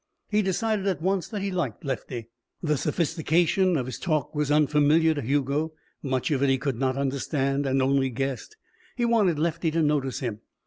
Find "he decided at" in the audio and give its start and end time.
0.31-0.99